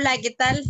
Hola, 0.00 0.16
¿qué 0.22 0.30
tal? 0.30 0.64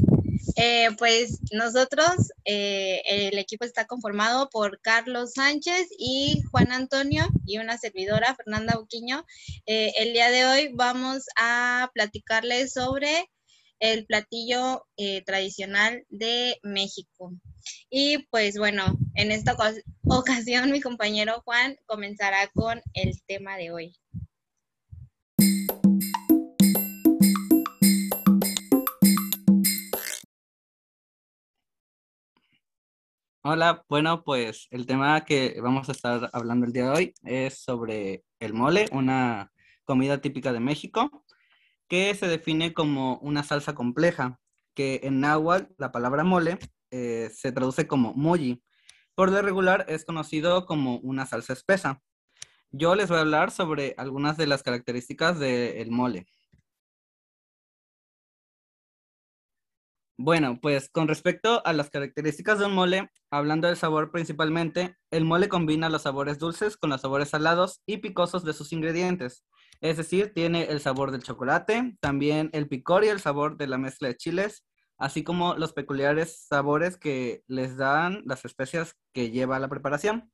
Eh, 0.57 0.89
pues 0.99 1.39
nosotros, 1.53 2.33
eh, 2.45 3.01
el 3.05 3.39
equipo 3.39 3.65
está 3.65 3.87
conformado 3.87 4.51
por 4.51 4.81
Carlos 4.81 5.35
Sánchez 5.35 5.87
y 5.97 6.43
Juan 6.51 6.73
Antonio 6.73 7.29
y 7.47 7.59
una 7.59 7.79
servidora, 7.79 8.35
Fernanda 8.35 8.77
Buquiño. 8.77 9.25
Eh, 9.67 9.93
el 9.99 10.15
día 10.15 10.31
de 10.31 10.47
hoy 10.47 10.73
vamos 10.75 11.27
a 11.37 11.93
platicarles 11.95 12.73
sobre 12.73 13.31
el 13.79 14.05
platillo 14.05 14.85
tradicional 15.25 16.05
de 16.09 16.59
México. 16.65 17.33
Y 17.89 18.27
pues 18.31 18.59
bueno, 18.59 18.99
en 19.15 19.31
esta 19.31 19.57
ocasión 20.09 20.73
mi 20.73 20.81
compañero 20.81 21.41
Juan 21.45 21.77
comenzará 21.87 22.49
con 22.49 22.83
el 22.95 23.13
tema 23.29 23.57
de 23.57 23.71
hoy. 23.71 23.97
Hola, 33.43 33.87
bueno, 33.89 34.23
pues 34.23 34.69
el 34.71 34.85
tema 34.85 35.25
que 35.25 35.59
vamos 35.63 35.89
a 35.89 35.93
estar 35.93 36.29
hablando 36.35 36.67
el 36.67 36.75
día 36.75 36.85
de 36.85 36.91
hoy 36.91 37.15
es 37.25 37.55
sobre 37.63 38.23
el 38.39 38.53
mole, 38.53 38.87
una 38.93 39.51
comida 39.87 40.21
típica 40.21 40.53
de 40.53 40.61
México, 40.61 41.25
que 41.89 42.15
se 42.15 42.29
define 42.29 42.75
como 42.75 43.17
una 43.21 43.43
salsa 43.43 43.75
compleja, 43.75 44.39
que 44.75 45.01
en 45.05 45.21
náhuatl 45.21 45.73
la 45.79 45.91
palabra 45.91 46.23
mole 46.23 46.59
eh, 46.91 47.31
se 47.35 47.51
traduce 47.51 47.87
como 47.87 48.13
molli. 48.13 48.63
Por 49.15 49.33
lo 49.33 49.41
regular 49.41 49.87
es 49.89 50.05
conocido 50.05 50.67
como 50.67 50.99
una 50.99 51.25
salsa 51.25 51.55
espesa. 51.55 52.03
Yo 52.71 52.95
les 52.95 53.09
voy 53.09 53.17
a 53.17 53.23
hablar 53.23 53.53
sobre 53.53 53.95
algunas 53.97 54.37
de 54.37 54.49
las 54.49 54.63
características 54.63 55.39
del 55.39 55.91
mole. 55.91 56.27
Bueno, 60.23 60.59
pues 60.61 60.91
con 60.91 61.09
respecto 61.09 61.63
a 61.67 61.73
las 61.73 61.89
características 61.89 62.59
de 62.59 62.67
un 62.67 62.75
mole, 62.75 63.09
hablando 63.31 63.69
del 63.69 63.79
sabor 63.79 64.11
principalmente, 64.11 64.95
el 65.11 65.25
mole 65.25 65.49
combina 65.49 65.89
los 65.89 66.03
sabores 66.03 66.39
dulces 66.39 66.77
con 66.77 66.91
los 66.91 67.01
sabores 67.01 67.31
salados 67.31 67.81
y 67.87 67.97
picosos 67.97 68.45
de 68.45 68.53
sus 68.53 68.71
ingredientes. 68.75 69.47
Es 69.81 69.97
decir, 69.97 70.35
tiene 70.35 70.65
el 70.65 70.81
sabor 70.81 71.11
del 71.11 71.23
chocolate, 71.23 71.97
también 72.01 72.51
el 72.53 72.69
picor 72.69 73.03
y 73.03 73.09
el 73.09 73.19
sabor 73.19 73.57
de 73.57 73.67
la 73.67 73.79
mezcla 73.79 74.09
de 74.09 74.17
chiles, 74.19 74.67
así 74.99 75.25
como 75.25 75.55
los 75.55 75.73
peculiares 75.73 76.45
sabores 76.47 76.99
que 76.99 77.43
les 77.47 77.79
dan 77.79 78.21
las 78.27 78.45
especias 78.45 78.97
que 79.15 79.31
lleva 79.31 79.59
la 79.59 79.69
preparación. 79.69 80.31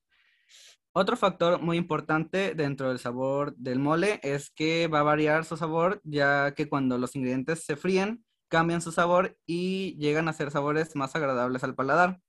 Otro 0.91 1.17
factor 1.17 1.63
muy 1.63 1.77
importante 1.77 2.57
dentro 2.57 2.89
del 2.89 2.99
sabor 2.99 3.55
del 3.55 3.79
mole 3.79 4.19
es 4.25 4.51
que 4.51 4.89
va 4.89 4.99
a 4.99 5.05
variar 5.05 5.45
su 5.45 5.57
sabor, 5.57 6.01
ya 6.03 6.55
que 6.55 6.69
cuando 6.69 6.99
los 6.99 7.15
ingredientes 7.15 7.63
se 7.63 7.77
fríen, 7.77 8.26
cambian 8.49 8.81
su 8.81 8.93
sabor 8.93 9.39
y 9.47 9.97
llegan 9.99 10.29
a 10.29 10.33
ser 10.33 10.51
sabores 10.51 10.95
más 10.97 11.15
agradables 11.17 11.65
al 11.65 11.75
paladar. 11.75 12.21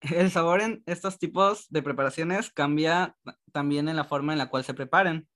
El 0.00 0.30
sabor 0.30 0.60
en 0.60 0.82
estos 0.86 1.18
tipos 1.18 1.68
de 1.70 1.82
preparaciones 1.82 2.50
cambia 2.50 3.16
también 3.52 3.88
en 3.88 3.96
la 3.96 4.04
forma 4.04 4.32
en 4.32 4.38
la 4.38 4.50
cual 4.50 4.64
se 4.64 4.74
preparen, 4.74 5.28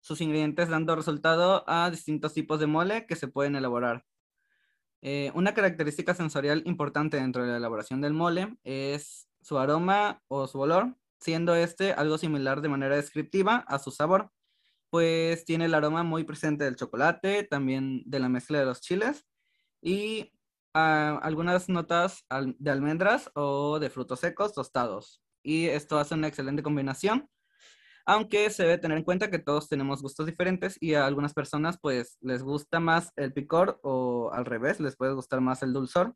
sus 0.00 0.20
ingredientes 0.20 0.68
dando 0.68 0.96
resultado 0.96 1.64
a 1.68 1.90
distintos 1.90 2.34
tipos 2.34 2.58
de 2.60 2.66
mole 2.66 3.06
que 3.06 3.16
se 3.16 3.28
pueden 3.28 3.56
elaborar. 3.56 4.04
Eh, 5.00 5.30
una 5.34 5.54
característica 5.54 6.14
sensorial 6.14 6.62
importante 6.66 7.18
dentro 7.18 7.44
de 7.44 7.52
la 7.52 7.58
elaboración 7.58 8.00
del 8.00 8.14
mole 8.14 8.58
es 8.64 9.28
su 9.40 9.58
aroma 9.58 10.22
o 10.26 10.48
su 10.48 10.58
olor, 10.58 10.96
siendo 11.20 11.54
este 11.54 11.92
algo 11.92 12.18
similar 12.18 12.60
de 12.60 12.68
manera 12.68 12.96
descriptiva 12.96 13.64
a 13.68 13.78
su 13.78 13.92
sabor 13.92 14.32
pues 14.90 15.44
tiene 15.44 15.66
el 15.66 15.74
aroma 15.74 16.02
muy 16.02 16.24
presente 16.24 16.64
del 16.64 16.76
chocolate, 16.76 17.44
también 17.44 18.02
de 18.06 18.18
la 18.18 18.28
mezcla 18.28 18.58
de 18.58 18.64
los 18.64 18.80
chiles 18.80 19.26
y 19.82 20.32
ah, 20.74 21.18
algunas 21.22 21.68
notas 21.68 22.24
de 22.58 22.70
almendras 22.70 23.30
o 23.34 23.78
de 23.78 23.90
frutos 23.90 24.20
secos 24.20 24.54
tostados. 24.54 25.22
Y 25.42 25.66
esto 25.66 25.98
hace 25.98 26.14
una 26.14 26.28
excelente 26.28 26.62
combinación, 26.62 27.28
aunque 28.06 28.50
se 28.50 28.62
debe 28.64 28.78
tener 28.78 28.98
en 28.98 29.04
cuenta 29.04 29.30
que 29.30 29.38
todos 29.38 29.68
tenemos 29.68 30.02
gustos 30.02 30.26
diferentes 30.26 30.78
y 30.80 30.94
a 30.94 31.06
algunas 31.06 31.34
personas 31.34 31.78
pues 31.80 32.16
les 32.20 32.42
gusta 32.42 32.80
más 32.80 33.12
el 33.16 33.32
picor 33.32 33.78
o 33.82 34.30
al 34.32 34.46
revés, 34.46 34.80
les 34.80 34.96
puede 34.96 35.12
gustar 35.12 35.40
más 35.40 35.62
el 35.62 35.72
dulzor. 35.72 36.14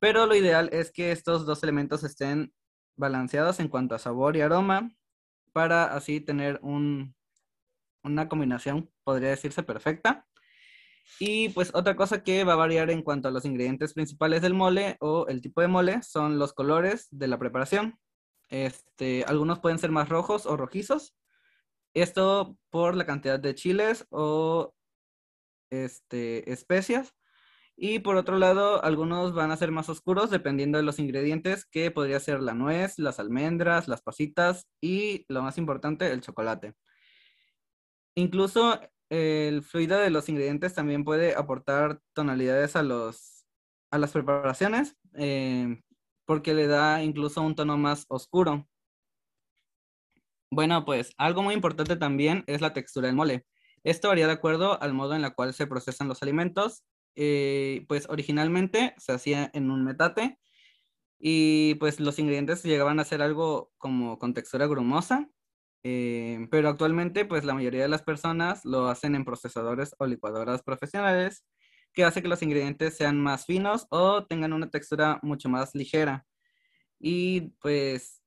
Pero 0.00 0.26
lo 0.26 0.34
ideal 0.34 0.70
es 0.72 0.90
que 0.90 1.12
estos 1.12 1.46
dos 1.46 1.62
elementos 1.62 2.04
estén 2.04 2.52
balanceados 2.96 3.60
en 3.60 3.68
cuanto 3.68 3.94
a 3.94 3.98
sabor 3.98 4.36
y 4.36 4.40
aroma 4.40 4.90
para 5.52 5.94
así 5.94 6.20
tener 6.20 6.58
un, 6.62 7.14
una 8.02 8.28
combinación, 8.28 8.90
podría 9.04 9.30
decirse, 9.30 9.62
perfecta. 9.62 10.26
Y 11.18 11.50
pues 11.50 11.70
otra 11.74 11.96
cosa 11.96 12.22
que 12.22 12.44
va 12.44 12.54
a 12.54 12.56
variar 12.56 12.90
en 12.90 13.02
cuanto 13.02 13.28
a 13.28 13.30
los 13.30 13.44
ingredientes 13.44 13.94
principales 13.94 14.42
del 14.42 14.54
mole 14.54 14.96
o 15.00 15.26
el 15.28 15.40
tipo 15.42 15.60
de 15.60 15.68
mole 15.68 16.02
son 16.02 16.38
los 16.38 16.52
colores 16.52 17.08
de 17.10 17.28
la 17.28 17.38
preparación. 17.38 17.98
Este, 18.48 19.24
algunos 19.24 19.60
pueden 19.60 19.78
ser 19.78 19.90
más 19.90 20.08
rojos 20.08 20.46
o 20.46 20.56
rojizos. 20.56 21.14
Esto 21.94 22.56
por 22.70 22.96
la 22.96 23.06
cantidad 23.06 23.40
de 23.40 23.54
chiles 23.54 24.06
o 24.10 24.74
este, 25.70 26.50
especias. 26.52 27.14
Y 27.76 28.00
por 28.00 28.16
otro 28.16 28.38
lado, 28.38 28.84
algunos 28.84 29.32
van 29.32 29.50
a 29.50 29.56
ser 29.56 29.70
más 29.70 29.88
oscuros 29.88 30.30
dependiendo 30.30 30.76
de 30.78 30.84
los 30.84 30.98
ingredientes, 30.98 31.64
que 31.64 31.90
podría 31.90 32.20
ser 32.20 32.40
la 32.42 32.52
nuez, 32.52 32.98
las 32.98 33.18
almendras, 33.18 33.88
las 33.88 34.02
pasitas 34.02 34.68
y 34.82 35.24
lo 35.28 35.42
más 35.42 35.56
importante, 35.56 36.10
el 36.12 36.20
chocolate. 36.20 36.74
Incluso 38.14 38.80
el 39.10 39.62
fluido 39.62 39.98
de 39.98 40.10
los 40.10 40.28
ingredientes 40.28 40.74
también 40.74 41.04
puede 41.04 41.34
aportar 41.34 42.00
tonalidades 42.12 42.76
a, 42.76 42.82
los, 42.82 43.44
a 43.90 43.98
las 43.98 44.12
preparaciones 44.12 44.96
eh, 45.14 45.82
porque 46.24 46.54
le 46.54 46.68
da 46.68 47.02
incluso 47.02 47.42
un 47.42 47.56
tono 47.56 47.76
más 47.76 48.06
oscuro. 48.08 48.68
Bueno, 50.52 50.84
pues 50.84 51.12
algo 51.16 51.42
muy 51.42 51.54
importante 51.54 51.96
también 51.96 52.44
es 52.46 52.60
la 52.60 52.72
textura 52.72 53.08
del 53.08 53.16
mole. 53.16 53.46
Esto 53.82 54.08
varía 54.08 54.26
de 54.26 54.32
acuerdo 54.32 54.80
al 54.80 54.92
modo 54.92 55.14
en 55.14 55.24
el 55.24 55.34
cual 55.34 55.54
se 55.54 55.66
procesan 55.66 56.08
los 56.08 56.22
alimentos. 56.22 56.84
Eh, 57.16 57.84
pues 57.88 58.08
originalmente 58.08 58.94
se 58.96 59.12
hacía 59.12 59.50
en 59.52 59.70
un 59.70 59.84
metate 59.84 60.38
y 61.18 61.74
pues 61.74 61.98
los 61.98 62.18
ingredientes 62.20 62.62
llegaban 62.62 63.00
a 63.00 63.04
ser 63.04 63.20
algo 63.20 63.72
como 63.78 64.18
con 64.18 64.32
textura 64.32 64.66
grumosa 64.68 65.28
eh, 65.82 66.46
pero 66.50 66.68
actualmente, 66.68 67.24
pues 67.24 67.44
la 67.44 67.54
mayoría 67.54 67.82
de 67.82 67.88
las 67.88 68.02
personas 68.02 68.64
lo 68.64 68.88
hacen 68.88 69.14
en 69.14 69.24
procesadores 69.24 69.94
o 69.98 70.06
licuadoras 70.06 70.62
profesionales, 70.62 71.44
que 71.92 72.04
hace 72.04 72.22
que 72.22 72.28
los 72.28 72.42
ingredientes 72.42 72.96
sean 72.96 73.20
más 73.20 73.46
finos 73.46 73.86
o 73.90 74.24
tengan 74.26 74.52
una 74.52 74.70
textura 74.70 75.18
mucho 75.22 75.48
más 75.48 75.74
ligera. 75.74 76.26
Y 76.98 77.52
pues 77.60 78.22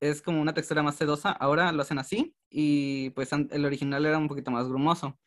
es 0.00 0.22
como 0.22 0.40
una 0.40 0.54
textura 0.54 0.82
más 0.82 0.96
sedosa. 0.96 1.32
Ahora 1.32 1.72
lo 1.72 1.82
hacen 1.82 1.98
así 1.98 2.36
y 2.50 3.10
pues 3.10 3.30
el 3.32 3.64
original 3.64 4.06
era 4.06 4.18
un 4.18 4.28
poquito 4.28 4.50
más 4.50 4.68
grumoso. 4.68 5.18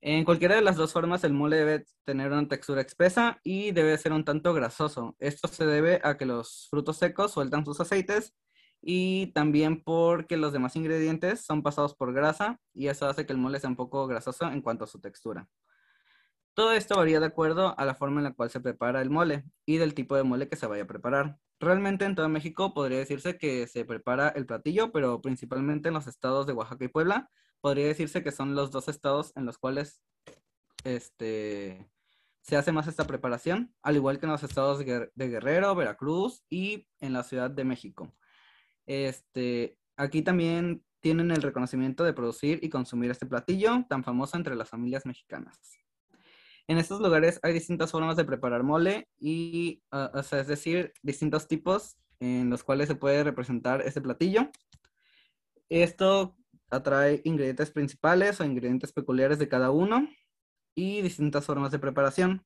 En 0.00 0.24
cualquiera 0.24 0.56
de 0.56 0.62
las 0.62 0.76
dos 0.76 0.92
formas, 0.92 1.22
el 1.22 1.32
mole 1.32 1.56
debe 1.56 1.84
tener 2.04 2.32
una 2.32 2.48
textura 2.48 2.80
espesa 2.80 3.40
y 3.44 3.70
debe 3.70 3.96
ser 3.98 4.12
un 4.12 4.24
tanto 4.24 4.52
grasoso. 4.52 5.14
Esto 5.20 5.46
se 5.48 5.64
debe 5.64 6.00
a 6.02 6.16
que 6.16 6.26
los 6.26 6.66
frutos 6.70 6.98
secos 6.98 7.32
sueltan 7.32 7.64
sus 7.64 7.80
aceites 7.80 8.34
y 8.82 9.28
también 9.28 9.82
porque 9.82 10.36
los 10.36 10.52
demás 10.52 10.74
ingredientes 10.74 11.40
son 11.40 11.62
pasados 11.62 11.94
por 11.94 12.12
grasa 12.12 12.60
y 12.74 12.88
eso 12.88 13.06
hace 13.06 13.24
que 13.24 13.32
el 13.32 13.38
mole 13.38 13.60
sea 13.60 13.70
un 13.70 13.76
poco 13.76 14.06
grasoso 14.08 14.46
en 14.50 14.60
cuanto 14.60 14.84
a 14.84 14.88
su 14.88 15.00
textura. 15.00 15.48
Todo 16.54 16.72
esto 16.72 16.96
varía 16.96 17.20
de 17.20 17.26
acuerdo 17.26 17.78
a 17.78 17.84
la 17.86 17.94
forma 17.94 18.20
en 18.20 18.24
la 18.24 18.34
cual 18.34 18.50
se 18.50 18.60
prepara 18.60 19.00
el 19.00 19.08
mole 19.08 19.44
y 19.64 19.78
del 19.78 19.94
tipo 19.94 20.16
de 20.16 20.24
mole 20.24 20.48
que 20.48 20.56
se 20.56 20.66
vaya 20.66 20.82
a 20.82 20.86
preparar. 20.86 21.38
Realmente 21.60 22.04
en 22.04 22.16
todo 22.16 22.28
México 22.28 22.74
podría 22.74 22.98
decirse 22.98 23.38
que 23.38 23.66
se 23.68 23.84
prepara 23.84 24.28
el 24.30 24.46
platillo, 24.46 24.90
pero 24.92 25.22
principalmente 25.22 25.88
en 25.88 25.94
los 25.94 26.08
estados 26.08 26.46
de 26.46 26.52
Oaxaca 26.52 26.84
y 26.84 26.88
Puebla, 26.88 27.30
podría 27.60 27.86
decirse 27.86 28.22
que 28.24 28.32
son 28.32 28.54
los 28.56 28.72
dos 28.72 28.88
estados 28.88 29.32
en 29.36 29.46
los 29.46 29.58
cuales 29.58 30.02
este, 30.84 31.88
se 32.42 32.56
hace 32.56 32.72
más 32.72 32.88
esta 32.88 33.06
preparación, 33.06 33.74
al 33.82 33.96
igual 33.96 34.18
que 34.18 34.26
en 34.26 34.32
los 34.32 34.42
estados 34.42 34.80
de 34.80 35.08
Guerrero, 35.14 35.74
Veracruz 35.76 36.44
y 36.50 36.88
en 36.98 37.12
la 37.12 37.22
Ciudad 37.22 37.50
de 37.50 37.64
México. 37.64 38.12
Este, 38.92 39.78
aquí 39.96 40.20
también 40.20 40.84
tienen 41.00 41.30
el 41.30 41.40
reconocimiento 41.40 42.04
de 42.04 42.12
producir 42.12 42.58
y 42.62 42.68
consumir 42.68 43.10
este 43.10 43.24
platillo 43.24 43.86
tan 43.88 44.04
famoso 44.04 44.36
entre 44.36 44.54
las 44.54 44.68
familias 44.68 45.06
mexicanas. 45.06 45.58
En 46.68 46.76
estos 46.76 47.00
lugares 47.00 47.40
hay 47.42 47.54
distintas 47.54 47.90
formas 47.90 48.18
de 48.18 48.26
preparar 48.26 48.64
mole 48.64 49.08
y, 49.18 49.82
ah, 49.92 50.12
es 50.32 50.46
decir, 50.46 50.92
distintos 51.02 51.48
tipos 51.48 51.96
en 52.20 52.50
los 52.50 52.64
cuales 52.64 52.86
se 52.86 52.94
puede 52.94 53.24
representar 53.24 53.80
este 53.80 54.02
platillo. 54.02 54.50
Esto 55.70 56.36
atrae 56.70 57.22
ingredientes 57.24 57.70
principales 57.70 58.42
o 58.42 58.44
ingredientes 58.44 58.92
peculiares 58.92 59.38
de 59.38 59.48
cada 59.48 59.70
uno 59.70 60.06
y 60.76 61.00
distintas 61.00 61.46
formas 61.46 61.72
de 61.72 61.78
preparación. 61.78 62.44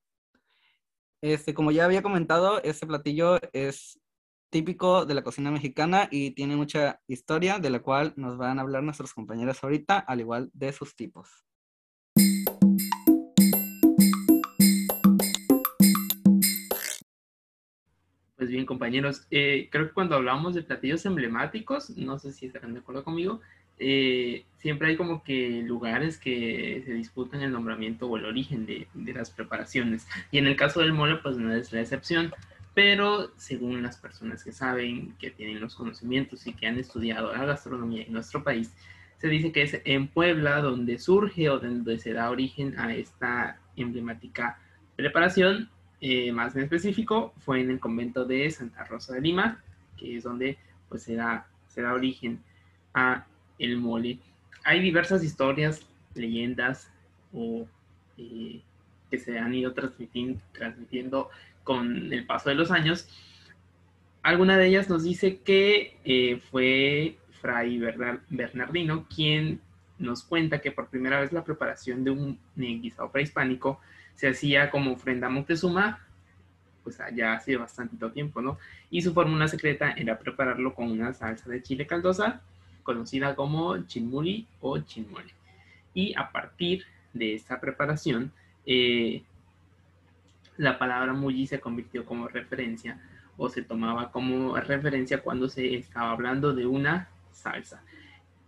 Este, 1.21 1.55
como 1.55 1.73
ya 1.73 1.87
había 1.87 2.03
comentado, 2.03 2.63
este 2.63 2.87
platillo 2.87 3.41
es 3.53 3.99
típico 4.51 5.07
de 5.07 5.15
la 5.15 5.23
cocina 5.23 5.51
mexicana 5.51 6.09
y 6.11 6.33
tiene 6.33 6.57
mucha 6.57 7.01
historia 7.07 7.59
de 7.59 7.71
la 7.71 7.81
cual 7.81 8.13
nos 8.17 8.37
van 8.37 8.59
a 8.59 8.63
hablar 8.63 8.83
nuestros 8.83 9.13
compañeros 9.13 9.63
ahorita, 9.63 9.99
al 9.99 10.21
igual 10.21 10.51
de 10.53 10.73
sus 10.73 10.95
tipos. 10.95 11.45
Pues 18.37 18.51
bien, 18.51 18.67
compañeros, 18.67 19.27
eh, 19.31 19.69
creo 19.73 19.89
que 19.89 19.95
cuando 19.95 20.15
hablamos 20.15 20.55
de 20.55 20.63
platillos 20.63 21.05
emblemáticos, 21.07 21.91
no 21.97 22.19
sé 22.19 22.33
si 22.33 22.47
estarán 22.47 22.75
de 22.75 22.81
acuerdo 22.81 23.03
conmigo, 23.03 23.41
eh, 23.79 24.45
siempre 24.59 24.89
hay 24.89 24.97
como 24.97 25.23
que 25.23 25.63
lugares 25.63 26.19
que 26.19 26.83
se 26.85 26.93
disputan 26.93 27.43
el 27.43 27.53
nombramiento 27.53 28.07
o 28.07 28.17
el 28.17 28.25
origen 28.25 28.65
de, 28.67 28.89
de 28.95 29.13
las 29.13 29.31
preparaciones. 29.31 30.07
Y 30.31 30.39
en 30.39 30.47
el 30.47 30.57
caso 30.57 30.81
del 30.81 30.93
mole, 30.93 31.17
pues 31.17 31.37
no 31.37 31.53
es 31.55 31.73
la 31.73 31.81
excepción. 31.81 32.33
Pero 32.77 33.33
según 33.39 33.83
las 33.83 33.97
personas 33.97 34.45
que 34.45 34.53
saben, 34.53 35.15
que 35.19 35.31
tienen 35.31 35.61
los 35.61 35.75
conocimientos 35.75 36.47
y 36.47 36.53
que 36.53 36.67
han 36.67 36.79
estudiado 36.79 37.33
la 37.35 37.47
gastronomía 37.47 38.05
en 38.05 38.13
nuestro 38.13 38.45
país, 38.45 38.71
se 39.17 39.29
dice 39.29 39.51
que 39.51 39.63
es 39.63 39.81
en 39.87 40.09
Puebla 40.09 40.61
donde 40.61 40.99
surge 40.99 41.49
o 41.49 41.59
donde 41.59 41.99
se 41.99 42.13
da 42.13 42.31
origen 42.31 42.79
a 42.79 42.95
esta 42.95 43.59
emblemática 43.77 44.59
preparación 44.95 45.71
eh, 46.03 46.31
más 46.33 46.55
en 46.55 46.65
específico, 46.65 47.33
fue 47.39 47.63
en 47.63 47.71
el 47.71 47.81
convento 47.81 48.27
de 48.27 48.51
Santa 48.51 48.85
Rosa 48.85 49.15
de 49.15 49.23
Lima, 49.23 49.65
que 49.97 50.19
es 50.19 50.25
donde 50.25 50.59
pues 50.91 51.03
se 51.03 51.15
da, 51.15 51.49
se 51.69 51.81
da 51.81 51.95
origen 51.95 52.43
a 52.93 53.27
el 53.59 53.79
mole. 53.79 54.19
Hay 54.65 54.81
diversas 54.83 55.25
historias, 55.25 55.81
leyendas 56.15 56.93
o 57.33 57.67
eh, 58.19 58.61
que 59.11 59.19
se 59.19 59.39
han 59.39 59.55
ido 59.55 59.73
transmitiendo, 59.73 60.43
transmitiendo 60.53 61.31
con 61.67 62.13
el 62.13 62.25
paso 62.25 62.49
de 62.49 62.55
los 62.55 62.71
años. 62.71 63.09
Alguna 64.23 64.57
de 64.57 64.69
ellas 64.69 64.89
nos 64.89 65.03
dice 65.03 65.41
que 65.41 65.99
eh, 66.05 66.41
fue 66.51 67.19
Fray 67.41 67.79
Bernardino 68.31 69.07
quien 69.13 69.61
nos 69.99 70.23
cuenta 70.23 70.61
que 70.61 70.71
por 70.71 70.87
primera 70.89 71.21
vez 71.21 71.33
la 71.33 71.45
preparación 71.45 72.05
de 72.05 72.13
un 72.13 72.39
guisado 72.55 73.11
prehispánico 73.11 73.81
se 74.15 74.29
hacía 74.29 74.71
como 74.71 74.93
ofrenda 74.93 75.27
a 75.27 75.31
Moctezuma, 75.31 76.07
pues 76.85 76.99
ya 77.15 77.33
hace 77.33 77.57
bastante 77.57 77.97
tiempo, 78.11 78.41
¿no? 78.41 78.59
Y 78.89 79.03
su 79.03 79.13
fórmula 79.13 79.49
secreta 79.49 79.91
era 79.91 80.19
prepararlo 80.21 80.73
con 80.73 80.89
una 80.91 81.13
salsa 81.13 81.51
de 81.51 81.63
chile 81.63 81.87
caldosa, 81.87 82.43
conocida 82.85 83.35
como 83.35 83.77
chinmuli 83.87 84.47
o 84.61 84.79
chinmole. 84.79 85.35
Y 85.95 86.15
a 86.17 86.31
partir 86.31 86.85
de 87.13 87.35
esta 87.35 87.61
preparación, 87.61 88.31
eh, 88.67 89.25
la 90.57 90.79
palabra 90.79 91.13
mulli 91.13 91.47
se 91.47 91.61
convirtió 91.61 92.05
como 92.05 92.29
referencia 92.29 93.01
o 93.37 93.49
se 93.49 93.63
tomaba 93.63 94.11
como 94.11 94.57
referencia 94.57 95.23
cuando 95.23 95.49
se 95.49 95.75
estaba 95.75 96.13
hablando 96.13 96.55
de 96.55 96.67
una 96.67 97.09
salsa. 97.33 97.83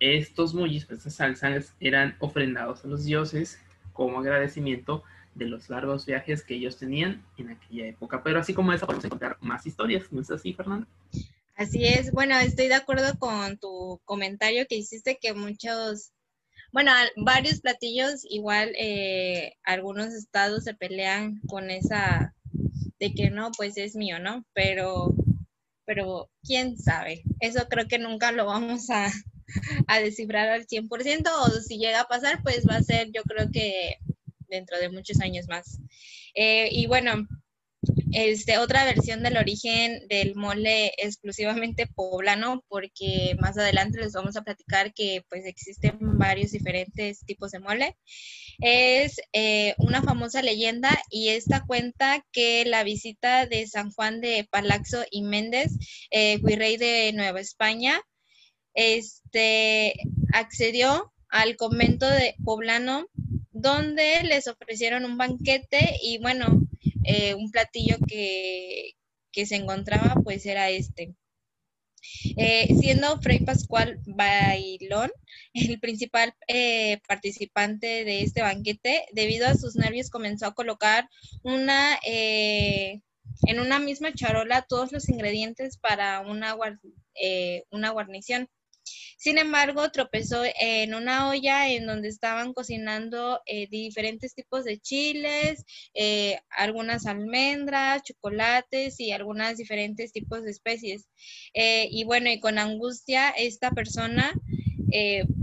Estos 0.00 0.55
mullis, 0.55 0.87
pues, 0.87 0.99
estas 0.99 1.14
salsas, 1.14 1.75
eran 1.81 2.16
ofrendados 2.20 2.84
a 2.84 2.88
los 2.88 3.05
dioses 3.05 3.60
como 3.93 4.20
agradecimiento 4.20 5.02
de 5.34 5.46
los 5.46 5.69
largos 5.70 6.06
viajes 6.06 6.43
que 6.43 6.55
ellos 6.55 6.76
tenían 6.76 7.25
en 7.37 7.50
aquella 7.50 7.87
época. 7.87 8.22
Pero 8.22 8.40
así 8.40 8.54
como 8.54 8.72
esa, 8.72 8.87
podemos 8.87 9.04
encontrar 9.04 9.37
más 9.40 9.66
historias, 9.66 10.11
¿no 10.11 10.20
es 10.20 10.31
así, 10.31 10.52
Fernanda? 10.52 10.87
Así 11.56 11.84
es, 11.84 12.12
bueno, 12.12 12.38
estoy 12.38 12.69
de 12.69 12.75
acuerdo 12.75 13.19
con 13.19 13.58
tu 13.58 14.00
comentario 14.04 14.66
que 14.69 14.76
hiciste 14.76 15.19
que 15.20 15.34
muchos, 15.34 16.12
bueno, 16.73 16.93
varios 17.17 17.61
platillos, 17.61 18.25
igual 18.29 18.73
eh, 18.79 19.55
algunos 19.65 20.12
estados 20.15 20.65
se 20.65 20.75
pelean 20.75 21.41
con 21.47 21.70
esa 21.70 22.35
de 22.99 23.15
que 23.15 23.31
no, 23.31 23.50
pues 23.56 23.76
es 23.76 23.94
mío, 23.94 24.19
¿no? 24.19 24.44
Pero, 24.53 25.15
pero 25.85 26.31
quién 26.43 26.76
sabe, 26.76 27.23
eso 27.41 27.67
creo 27.69 27.87
que 27.87 27.99
nunca 27.99 28.32
lo 28.32 28.47
vamos 28.47 28.91
a, 28.91 29.11
a 29.87 30.00
descifrar 30.00 30.49
al 30.49 30.67
100% 30.67 31.29
o 31.29 31.50
si 31.61 31.79
llega 31.79 32.00
a 32.00 32.09
pasar, 32.09 32.43
pues 32.43 32.67
va 32.69 32.76
a 32.76 32.82
ser 32.82 33.11
yo 33.12 33.23
creo 33.23 33.50
que 33.53 33.97
dentro 34.49 34.79
de 34.79 34.91
muchos 34.91 35.21
años 35.21 35.47
más. 35.49 35.79
Eh, 36.35 36.69
y 36.73 36.87
bueno, 36.87 37.26
este, 38.12 38.58
otra 38.58 38.85
versión 38.85 39.23
del 39.23 39.37
origen 39.37 40.06
del 40.08 40.35
mole 40.35 40.93
exclusivamente 40.96 41.87
poblano, 41.87 42.64
porque 42.69 43.37
más 43.40 43.58
adelante 43.58 43.99
les 43.99 44.12
vamos 44.12 44.37
a 44.37 44.43
platicar 44.43 44.93
que 44.94 45.25
pues 45.29 45.44
existen 45.44 45.99
varios 46.00 46.52
diferentes 46.52 47.25
tipos 47.25 47.52
de 47.52 47.61
mole. 47.61 47.96
Es 48.61 49.20
eh, 49.32 49.75
una 49.79 50.02
famosa 50.02 50.43
leyenda 50.43 50.90
y 51.11 51.29
esta 51.29 51.64
cuenta 51.67 52.25
que 52.32 52.64
la 52.64 52.82
visita 52.82 53.46
de 53.46 53.67
San 53.67 53.90
Juan 53.93 54.20
de 54.20 54.46
Palaxo 54.50 55.05
y 55.11 55.23
Méndez, 55.23 55.73
eh, 56.11 56.38
virrey 56.43 56.76
de 56.76 57.12
Nueva 57.14 57.40
España, 57.40 58.00
este, 58.75 59.94
accedió 60.32 61.12
al 61.29 61.56
convento 61.56 62.08
de 62.08 62.35
poblano 62.44 63.06
donde 63.50 64.23
les 64.23 64.46
ofrecieron 64.46 65.05
un 65.05 65.19
banquete 65.19 65.99
y 66.02 66.19
bueno, 66.19 66.62
eh, 67.08 67.34
un 67.34 67.50
platillo 67.50 67.96
que, 68.06 68.94
se 69.46 69.55
encontraba 69.55 70.14
pues 70.25 70.44
era 70.46 70.69
este. 70.69 71.14
Eh, 72.37 72.75
siendo 72.81 73.20
Fray 73.20 73.40
Pascual 73.40 74.00
Bailón 74.06 75.10
el 75.52 75.78
principal 75.78 76.34
eh, 76.49 77.00
participante 77.06 78.05
de 78.05 78.22
este 78.22 78.43
banquete, 78.43 79.06
debido 79.12 79.46
a 79.46 79.55
sus 79.55 79.76
nervios 79.76 80.10
comenzó 80.10 80.46
a 80.46 80.55
colocar 80.55 81.08
una, 81.44 81.99
en 82.05 83.00
una 83.61 83.78
misma 83.78 84.12
charola 84.12 84.66
todos 84.69 84.90
los 84.93 85.08
ingredientes 85.08 85.78
para 85.78 86.20
una, 86.20 86.56
una 87.70 87.90
guarnición. 87.90 88.49
Sin 89.19 89.38
embargo, 89.38 89.90
tropezó 89.90 90.43
en 90.61 90.94
una 90.94 91.29
olla 91.29 91.69
en 91.69 91.87
donde 91.87 92.08
estaban 92.08 92.55
cocinando 92.55 93.40
eh, 93.46 93.67
diferentes 93.69 94.35
tipos 94.35 94.64
de 94.64 94.79
chiles, 94.79 95.64
eh, 95.94 96.38
algunas 96.50 97.06
almendras, 97.06 98.02
chocolates 98.02 99.00
y 99.00 99.11
algunas 99.11 99.56
diferentes 99.56 100.12
tipos 100.12 100.44
de 100.44 100.52
especies. 100.52 101.08
Eh, 101.52 101.88
y 101.90 102.05
bueno, 102.05 102.31
y 102.31 102.38
con 102.38 102.58
angustia 102.58 103.31
esta 103.31 103.70
persona 103.70 104.32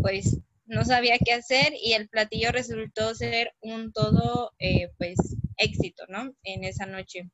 pues 0.02 0.38
no 0.66 0.84
sabía 0.86 1.20
qué 1.24 1.34
hacer 1.34 1.74
y 1.80 1.94
el 1.94 2.10
platillo 2.10 2.52
resultó 2.52 3.14
ser 3.14 3.54
un 3.62 3.94
todo 3.94 4.54
pues 4.98 5.18
éxito, 5.58 6.06
¿no? 6.08 6.34
En 6.44 6.64
esa 6.64 6.88
noche. 6.88 7.30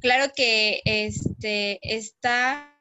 Claro 0.00 0.32
que 0.34 0.80
este, 0.86 1.78
está 1.82 2.79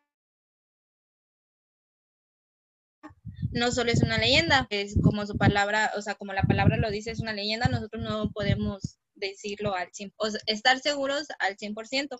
no 3.51 3.71
solo 3.71 3.91
es 3.91 4.01
una 4.03 4.18
leyenda, 4.18 4.68
es 4.69 4.95
como 5.01 5.25
su 5.25 5.38
palabra, 5.38 5.91
o 5.97 6.01
sea, 6.01 6.15
como 6.15 6.33
la 6.33 6.44
palabra 6.44 6.77
lo 6.77 6.91
dice, 6.91 7.12
es 7.12 7.19
una 7.19 7.34
leyenda, 7.34 7.67
nosotros 7.67 8.03
no 8.03 8.31
podemos 8.31 9.00
decirlo 9.19 9.75
al 9.75 9.91
100%, 9.91 10.13
o 10.17 10.27
estar 10.48 10.79
seguros 10.79 11.27
al 11.39 11.58
100%. 11.58 12.19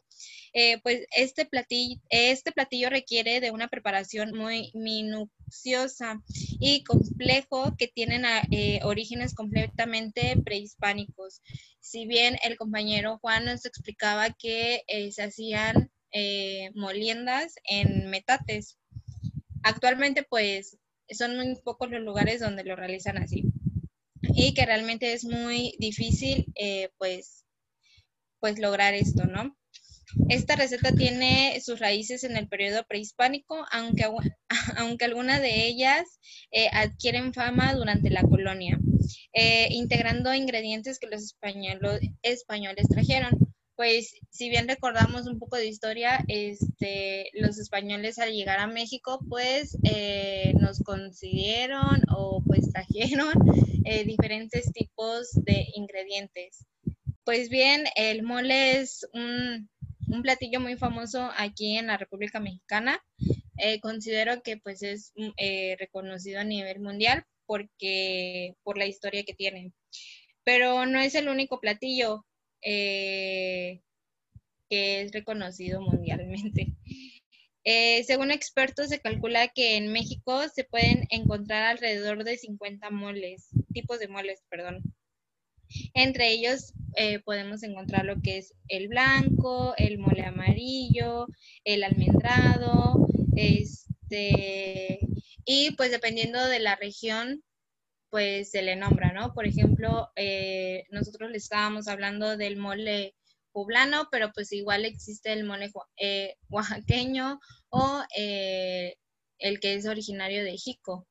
Eh, 0.53 0.79
pues 0.81 1.05
este 1.15 1.45
platillo, 1.45 2.01
este 2.09 2.51
platillo 2.51 2.89
requiere 2.89 3.39
de 3.39 3.51
una 3.51 3.67
preparación 3.67 4.38
muy 4.38 4.71
minuciosa 4.73 6.21
y 6.59 6.83
complejo 6.83 7.75
que 7.77 7.88
tienen 7.88 8.25
eh, 8.51 8.81
orígenes 8.83 9.33
completamente 9.33 10.35
prehispánicos. 10.43 11.41
Si 11.79 12.05
bien 12.05 12.38
el 12.43 12.57
compañero 12.57 13.19
Juan 13.21 13.45
nos 13.45 13.65
explicaba 13.65 14.31
que 14.31 14.83
eh, 14.88 15.11
se 15.11 15.23
hacían 15.23 15.91
moliendas 16.73 17.53
en 17.65 18.09
metates. 18.09 18.79
Actualmente, 19.61 20.23
pues 20.23 20.78
son 21.11 21.35
muy 21.37 21.55
pocos 21.63 21.89
los 21.89 22.01
lugares 22.01 22.39
donde 22.39 22.63
lo 22.63 22.75
realizan 22.75 23.17
así. 23.17 23.43
Y 24.21 24.53
que 24.53 24.65
realmente 24.65 25.13
es 25.13 25.25
muy 25.25 25.75
difícil, 25.79 26.45
eh, 26.55 26.89
pues, 26.97 27.45
pues 28.39 28.59
lograr 28.59 28.93
esto, 28.93 29.25
¿no? 29.25 29.55
Esta 30.27 30.55
receta 30.55 30.91
tiene 30.91 31.59
sus 31.61 31.79
raíces 31.79 32.23
en 32.23 32.35
el 32.35 32.47
periodo 32.47 32.83
prehispánico, 32.87 33.65
aunque, 33.71 34.05
aunque 34.77 35.05
algunas 35.05 35.41
de 35.41 35.67
ellas 35.67 36.05
eh, 36.51 36.69
adquieren 36.73 37.33
fama 37.33 37.73
durante 37.75 38.09
la 38.09 38.23
colonia, 38.23 38.79
eh, 39.33 39.67
integrando 39.71 40.33
ingredientes 40.33 40.99
que 40.99 41.07
los 41.07 41.35
españoles 42.23 42.87
trajeron 42.89 43.49
pues 43.79 44.13
si 44.29 44.50
bien 44.50 44.67
recordamos 44.67 45.25
un 45.25 45.39
poco 45.39 45.55
de 45.55 45.67
historia, 45.67 46.21
este, 46.27 47.29
los 47.31 47.57
españoles 47.57 48.19
al 48.19 48.33
llegar 48.33 48.59
a 48.59 48.67
México, 48.67 49.21
pues 49.29 49.77
eh, 49.86 50.51
nos 50.59 50.83
consiguieron 50.83 52.01
o 52.13 52.43
pues 52.45 52.69
trajeron 52.74 53.31
eh, 53.86 54.03
diferentes 54.03 54.74
tipos 54.74 55.29
de 55.31 55.65
ingredientes. 55.75 56.65
Pues 57.24 57.48
bien, 57.48 57.86
el 57.95 58.21
mole 58.24 58.81
es 58.81 59.07
un, 59.13 59.69
platillo 60.24 60.59
muy 60.59 60.75
famoso 60.75 61.31
aquí 61.38 61.77
en 61.77 61.88
la 61.88 61.95
República 61.95 62.41
Mexicana. 62.41 63.01
Eh, 63.57 63.79
considero 63.79 64.41
que 64.41 64.57
pues 64.57 64.83
es 64.83 65.13
reconocido 65.79 66.41
a 66.41 66.43
nivel 66.43 66.81
mundial 66.81 67.24
porque 67.45 68.55
por 68.62 68.77
la 68.77 68.88
historia 68.88 69.24
que 69.24 69.36
tiene. 69.36 69.71
Pero 70.43 70.86
no 70.86 71.00
es 71.00 71.15
el 71.15 71.29
único 71.29 71.62
platillo. 71.62 72.25
Eh, 72.61 73.81
que 74.69 75.01
es 75.01 75.11
reconocido 75.11 75.81
mundialmente. 75.81 76.73
Eh, 77.65 78.03
según 78.05 78.31
expertos, 78.31 78.87
se 78.87 79.01
calcula 79.01 79.49
que 79.49 79.75
en 79.75 79.91
México 79.91 80.47
se 80.47 80.63
pueden 80.63 81.05
encontrar 81.09 81.63
alrededor 81.63 82.23
de 82.23 82.37
50 82.37 82.89
moles, 82.89 83.49
tipos 83.73 83.99
de 83.99 84.07
moles, 84.07 84.41
perdón. 84.49 84.81
Entre 85.93 86.29
ellos 86.29 86.73
eh, 86.95 87.19
podemos 87.19 87.61
encontrar 87.61 88.05
lo 88.05 88.21
que 88.21 88.37
es 88.37 88.53
el 88.69 88.87
blanco, 88.87 89.75
el 89.77 89.99
mole 89.99 90.23
amarillo, 90.23 91.27
el 91.63 91.83
almendrado, 91.83 93.07
este, 93.35 94.99
y 95.45 95.71
pues 95.71 95.91
dependiendo 95.91 96.43
de 96.47 96.59
la 96.59 96.75
región, 96.75 97.43
pues 98.09 98.51
se 98.51 98.61
le 98.61 98.75
nombra, 98.75 99.13
¿no? 99.13 99.33
Por 99.33 99.45
ejemplo, 99.45 100.09
eh, 100.15 100.83
nosotros 100.89 101.29
le 101.31 101.37
estábamos 101.37 101.87
hablando 101.87 102.37
del 102.37 102.57
mole 102.57 103.15
poblano, 103.51 104.07
pero 104.11 104.31
pues 104.33 104.51
igual 104.51 104.85
existe 104.85 105.33
el 105.33 105.43
mole 105.43 105.71
eh, 105.97 106.35
oaxaqueño 106.49 107.39
o 107.69 108.03
el 108.15 109.59
que 109.59 109.73
es 109.75 109.87
originario 109.87 110.43
de 110.43 110.57
Jico. 110.57 111.07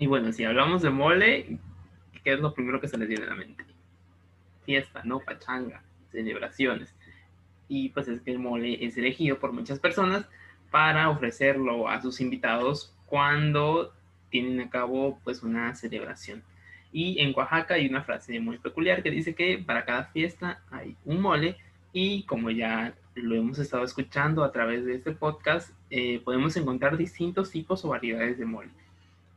Y 0.00 0.06
bueno, 0.06 0.32
si 0.32 0.44
hablamos 0.44 0.82
de 0.82 0.90
mole, 0.90 1.58
¿qué 2.22 2.34
es 2.34 2.40
lo 2.40 2.54
primero 2.54 2.80
que 2.80 2.88
se 2.88 2.96
les 2.96 3.08
viene 3.08 3.24
a 3.24 3.30
la 3.30 3.34
mente? 3.34 3.64
Fiesta, 4.64 5.02
¿no? 5.04 5.18
Pachanga, 5.20 5.82
celebraciones. 6.12 6.94
Y 7.68 7.90
pues 7.90 8.08
es 8.08 8.20
que 8.22 8.30
el 8.30 8.38
mole 8.38 8.84
es 8.84 8.96
elegido 8.96 9.38
por 9.38 9.52
muchas 9.52 9.78
personas 9.78 10.26
para 10.70 11.10
ofrecerlo 11.10 11.88
a 11.88 12.00
sus 12.00 12.20
invitados 12.20 12.94
cuando 13.06 13.92
tienen 14.30 14.60
a 14.60 14.70
cabo 14.70 15.18
pues 15.24 15.42
una 15.42 15.74
celebración. 15.74 16.42
Y 16.92 17.20
en 17.20 17.34
Oaxaca 17.36 17.74
hay 17.74 17.86
una 17.86 18.02
frase 18.02 18.40
muy 18.40 18.58
peculiar 18.58 19.02
que 19.02 19.10
dice 19.10 19.34
que 19.34 19.58
para 19.58 19.84
cada 19.84 20.04
fiesta 20.04 20.62
hay 20.70 20.96
un 21.04 21.20
mole 21.20 21.56
y 21.92 22.22
como 22.24 22.50
ya 22.50 22.94
lo 23.14 23.34
hemos 23.34 23.58
estado 23.58 23.84
escuchando 23.84 24.44
a 24.44 24.52
través 24.52 24.84
de 24.84 24.94
este 24.94 25.12
podcast, 25.12 25.70
eh, 25.90 26.20
podemos 26.24 26.56
encontrar 26.56 26.96
distintos 26.96 27.50
tipos 27.50 27.84
o 27.84 27.88
variedades 27.88 28.38
de 28.38 28.44
mole. 28.44 28.70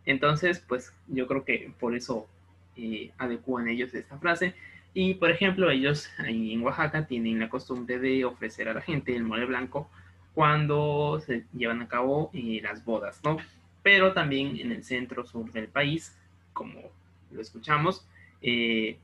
Entonces, 0.05 0.63
pues 0.67 0.93
yo 1.07 1.27
creo 1.27 1.43
que 1.43 1.71
por 1.79 1.95
eso 1.95 2.27
eh, 2.75 3.11
adecúan 3.17 3.67
ellos 3.67 3.93
esta 3.93 4.17
frase. 4.17 4.53
Y 4.93 5.13
por 5.15 5.31
ejemplo, 5.31 5.69
ellos 5.69 6.10
ahí 6.17 6.53
en 6.53 6.62
Oaxaca 6.63 7.05
tienen 7.05 7.39
la 7.39 7.50
costumbre 7.50 8.00
de 8.00 8.25
ofrecer 8.25 8.67
a 8.67 8.74
la 8.74 8.81
gente 8.81 9.15
el 9.15 9.24
mole 9.24 9.45
blanco 9.45 9.89
cuando 10.33 11.21
se 11.25 11.45
llevan 11.53 11.81
a 11.81 11.88
cabo 11.88 12.29
eh, 12.33 12.60
las 12.62 12.83
bodas, 12.83 13.21
¿no? 13.24 13.38
Pero 13.83 14.13
también 14.13 14.57
en 14.60 14.71
el 14.71 14.83
centro 14.83 15.25
sur 15.25 15.51
del 15.51 15.67
país, 15.67 16.17
como 16.53 16.81
lo 17.31 17.41
escuchamos, 17.41 18.05
eh, 18.41 18.98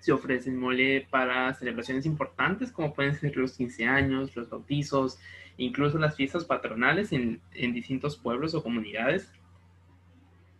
se 0.00 0.12
ofrece 0.12 0.50
el 0.50 0.56
mole 0.56 1.06
para 1.10 1.52
celebraciones 1.54 2.06
importantes, 2.06 2.72
como 2.72 2.94
pueden 2.94 3.14
ser 3.14 3.36
los 3.36 3.56
15 3.56 3.84
años, 3.86 4.34
los 4.34 4.48
bautizos, 4.48 5.18
incluso 5.58 5.98
las 5.98 6.16
fiestas 6.16 6.44
patronales 6.44 7.12
en, 7.12 7.40
en 7.54 7.74
distintos 7.74 8.16
pueblos 8.16 8.54
o 8.54 8.62
comunidades. 8.62 9.30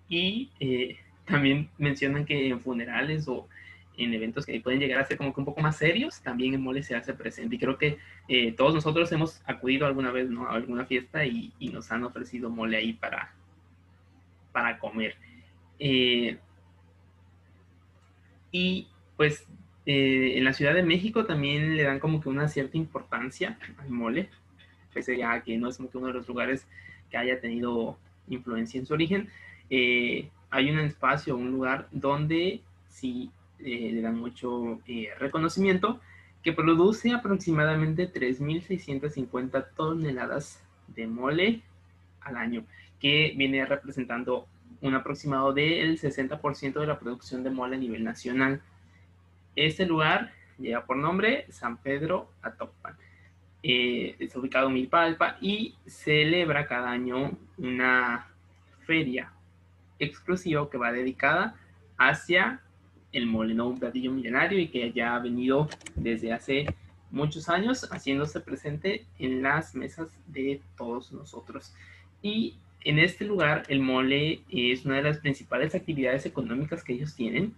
Y 0.09 0.51
eh, 0.61 0.99
también 1.25 1.71
mencionan 1.79 2.27
que 2.27 2.49
en 2.49 2.61
funerales 2.61 3.29
o 3.29 3.49
en 3.97 4.15
eventos 4.15 4.47
que 4.47 4.61
pueden 4.61 4.81
llegar 4.81 5.01
a 5.01 5.05
ser 5.05 5.17
como 5.17 5.35
que 5.35 5.41
un 5.41 5.47
poco 5.47 5.61
más 5.61 5.77
serios, 5.77 6.21
también 6.23 6.55
el 6.55 6.61
mole 6.61 6.83
se 6.83 6.95
hace 6.95 7.13
presente. 7.13 7.57
Y 7.57 7.59
creo 7.59 7.77
que 7.77 7.99
eh, 8.29 8.53
todos 8.53 8.75
nosotros 8.75 9.11
hemos 9.13 9.43
acudido 9.47 9.87
alguna 9.87 10.11
vez 10.11 10.31
¿no? 10.31 10.49
a 10.49 10.55
alguna 10.55 10.87
fiesta 10.87 11.25
y, 11.25 11.53
y, 11.59 11.69
nos 11.69 11.91
han 11.93 12.05
ofrecido 12.05 12.51
mole 12.51 12.77
ahí 12.77 12.93
para, 12.95 13.35
para 14.53 14.79
comer. 14.79 15.17
Eh, 15.79 16.39
y 18.53 18.89
pues 19.17 19.47
en 19.87 20.45
la 20.45 20.53
Ciudad 20.53 20.75
de 20.75 20.83
México 20.83 21.25
también 21.25 21.77
le 21.77 21.83
dan 21.83 21.99
como 21.99 22.21
que 22.21 22.29
una 22.29 22.49
cierta 22.49 22.77
importancia 22.77 23.59
al 23.79 23.91
mole, 23.91 24.29
pese 24.93 25.17
ya 25.17 25.41
que 25.43 25.57
no 25.59 25.69
es 25.69 25.79
como 25.79 25.91
que 25.91 25.99
uno 25.99 26.07
de 26.09 26.15
los 26.15 26.29
lugares 26.29 26.67
que 27.11 27.17
haya 27.17 27.41
tenido 27.41 27.99
influencia 28.29 28.79
en 28.79 28.87
su 28.87 28.95
origen, 28.95 29.29
eh, 29.69 30.29
hay 30.51 30.71
un 30.71 30.79
espacio, 30.81 31.37
un 31.37 31.51
lugar 31.51 31.89
donde 31.91 32.61
sí 32.89 33.31
eh, 33.65 33.91
le 33.93 34.01
dan 34.01 34.19
mucho 34.19 34.81
eh, 34.87 35.11
reconocimiento, 35.19 36.01
que 36.43 36.53
produce 36.53 37.13
aproximadamente 37.13 38.11
3.650 38.13 39.67
toneladas 39.77 40.63
de 40.89 41.07
mole 41.07 41.63
al 42.21 42.37
año, 42.37 42.65
que 42.99 43.35
viene 43.37 43.65
representando 43.67 44.47
un 44.81 44.95
aproximado 44.95 45.53
del 45.53 45.99
60% 45.99 46.81
de 46.81 46.87
la 46.87 46.99
producción 46.99 47.43
de 47.43 47.51
mole 47.51 47.77
a 47.77 47.79
nivel 47.79 48.05
nacional. 48.05 48.63
Este 49.57 49.85
lugar 49.85 50.33
lleva 50.59 50.85
por 50.85 50.97
nombre 50.97 51.47
San 51.51 51.77
Pedro 51.77 52.31
Atopan. 52.43 52.97
Eh, 53.63 54.17
está 54.19 54.39
ubicado 54.39 54.69
en 54.69 54.75
Milpalpa 54.75 55.37
y 55.41 55.75
celebra 55.87 56.67
cada 56.67 56.91
año 56.91 57.33
una 57.59 58.27
feria 58.87 59.33
exclusivo 59.99 60.71
que 60.71 60.79
va 60.79 60.93
dedicada 60.93 61.55
hacia 61.99 62.63
el 63.13 63.27
molino, 63.27 63.69
un 63.69 63.79
platillo 63.79 64.13
milenario 64.13 64.59
y 64.59 64.69
que 64.69 64.93
ya 64.93 65.15
ha 65.15 65.19
venido 65.19 65.69
desde 65.95 66.33
hace 66.33 66.67
muchos 67.11 67.49
años 67.49 67.89
haciéndose 67.91 68.41
presente 68.41 69.05
en 69.19 69.43
las 69.43 69.75
mesas 69.75 70.09
de 70.27 70.61
todos 70.77 71.13
nosotros. 71.13 71.75
Y 72.23 72.57
en 72.83 72.99
este 72.99 73.25
lugar 73.25 73.65
el 73.69 73.81
mole 73.81 74.43
es 74.51 74.85
una 74.85 74.97
de 74.97 75.03
las 75.03 75.19
principales 75.19 75.75
actividades 75.75 76.25
económicas 76.27 76.85
que 76.85 76.95
ellos 76.95 77.15
tienen. 77.15 77.55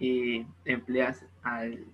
Eh, 0.00 0.44
emplea 0.64 1.14
al, 1.42 1.84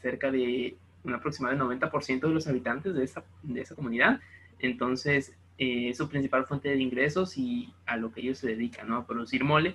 cerca 0.00 0.30
de 0.30 0.76
un 1.02 1.14
aproximado 1.14 1.68
del 1.68 1.80
90% 1.80 2.20
de 2.20 2.34
los 2.34 2.46
habitantes 2.46 2.94
de 2.94 3.04
esa, 3.04 3.24
de 3.42 3.60
esa 3.62 3.74
comunidad. 3.74 4.20
Entonces 4.58 5.34
eh, 5.58 5.92
su 5.94 6.08
principal 6.08 6.46
fuente 6.46 6.68
de 6.68 6.80
ingresos 6.80 7.36
y 7.36 7.72
a 7.86 7.96
lo 7.96 8.12
que 8.12 8.20
ellos 8.20 8.38
se 8.38 8.48
dedican, 8.48 8.88
¿no? 8.88 8.96
A 8.96 9.06
producir 9.06 9.44
mole. 9.44 9.74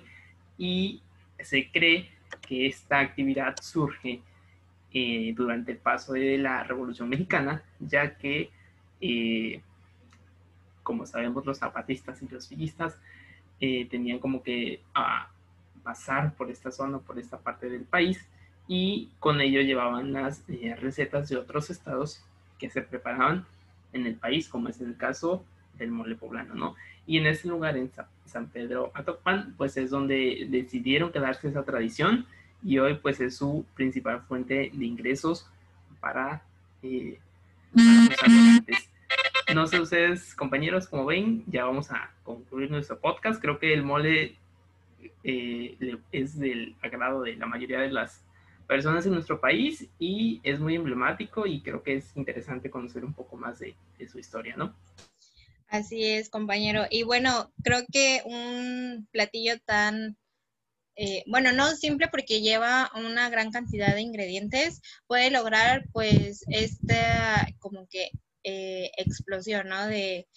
Y 0.58 1.02
se 1.38 1.70
cree 1.70 2.10
que 2.42 2.66
esta 2.66 3.00
actividad 3.00 3.56
surge 3.60 4.20
eh, 4.92 5.32
durante 5.36 5.72
el 5.72 5.78
paso 5.78 6.12
de 6.12 6.38
la 6.38 6.64
Revolución 6.64 7.08
Mexicana, 7.08 7.62
ya 7.80 8.16
que, 8.16 8.50
eh, 9.00 9.60
como 10.82 11.06
sabemos, 11.06 11.44
los 11.44 11.58
zapatistas 11.58 12.22
y 12.22 12.28
los 12.28 12.48
villistas 12.48 12.96
tenían 13.58 14.18
como 14.18 14.42
que 14.42 14.82
pasar 15.82 16.34
por 16.34 16.50
esta 16.50 16.70
zona, 16.70 16.98
por 16.98 17.18
esta 17.18 17.38
parte 17.38 17.70
del 17.70 17.84
país, 17.84 18.28
y 18.68 19.08
con 19.18 19.40
ello 19.40 19.60
llevaban 19.62 20.12
las 20.12 20.44
recetas 20.78 21.28
de 21.28 21.36
otros 21.36 21.70
estados 21.70 22.22
que 22.58 22.68
se 22.68 22.82
preparaban 22.82 23.46
en 23.92 24.06
el 24.06 24.14
país, 24.16 24.48
como 24.48 24.68
es 24.68 24.80
el 24.80 24.96
caso 24.96 25.44
del 25.78 25.90
mole 25.90 26.14
poblano, 26.16 26.54
¿no? 26.54 26.74
Y 27.06 27.18
en 27.18 27.26
ese 27.26 27.48
lugar, 27.48 27.76
en 27.76 27.90
San 28.24 28.48
Pedro 28.48 28.90
Atocpan, 28.94 29.54
pues 29.56 29.76
es 29.76 29.90
donde 29.90 30.46
decidieron 30.50 31.12
quedarse 31.12 31.48
esa 31.48 31.64
tradición 31.64 32.26
y 32.62 32.78
hoy 32.78 32.94
pues 32.94 33.20
es 33.20 33.36
su 33.36 33.64
principal 33.74 34.22
fuente 34.22 34.70
de 34.72 34.84
ingresos 34.84 35.48
para, 36.00 36.42
eh, 36.82 37.18
sus 37.74 38.22
habitantes. 38.22 38.90
No 39.54 39.66
sé 39.68 39.80
ustedes, 39.80 40.34
compañeros, 40.34 40.88
como 40.88 41.06
ven, 41.06 41.44
ya 41.46 41.64
vamos 41.64 41.90
a 41.92 42.10
concluir 42.24 42.70
nuestro 42.70 42.98
podcast. 42.98 43.40
Creo 43.40 43.60
que 43.60 43.72
el 43.72 43.84
mole 43.84 44.36
eh, 45.22 45.98
es 46.10 46.38
del 46.38 46.74
agrado 46.82 47.22
de 47.22 47.36
la 47.36 47.46
mayoría 47.46 47.80
de 47.80 47.92
las 47.92 48.24
personas 48.66 49.06
en 49.06 49.12
nuestro 49.12 49.40
país 49.40 49.88
y 50.00 50.40
es 50.42 50.58
muy 50.58 50.74
emblemático 50.74 51.46
y 51.46 51.60
creo 51.60 51.84
que 51.84 51.94
es 51.94 52.16
interesante 52.16 52.68
conocer 52.68 53.04
un 53.04 53.12
poco 53.12 53.36
más 53.36 53.60
de 53.60 53.76
su 54.08 54.18
historia, 54.18 54.56
¿no? 54.56 54.74
Así 55.68 56.04
es, 56.04 56.28
compañero. 56.30 56.86
Y 56.90 57.02
bueno, 57.02 57.52
creo 57.62 57.84
que 57.92 58.22
un 58.24 59.08
platillo 59.10 59.58
tan, 59.64 60.16
eh, 60.96 61.24
bueno, 61.26 61.52
no 61.52 61.74
simple 61.76 62.08
porque 62.08 62.40
lleva 62.40 62.90
una 62.96 63.30
gran 63.30 63.50
cantidad 63.52 63.94
de 63.94 64.02
ingredientes, 64.02 64.80
puede 65.06 65.30
lograr 65.30 65.84
pues 65.92 66.44
esta 66.48 67.46
como 67.60 67.86
que 67.88 68.10
eh, 68.44 68.90
explosión, 68.96 69.68
¿no? 69.68 69.86
De, 69.88 70.28